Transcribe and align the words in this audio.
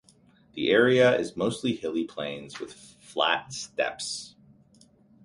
The 0.55 0.71
area 0.71 1.15
is 1.15 1.37
mostly 1.37 1.75
hilly 1.75 2.05
plains 2.05 2.59
with 2.59 2.73
flat 2.73 3.53
steppes. 3.53 4.33